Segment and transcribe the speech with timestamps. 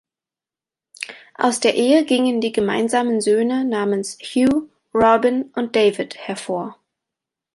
[1.35, 6.79] Aus der Ehe gingen die gemeinsamen Söhne namens Hugh, Robin und David hervor.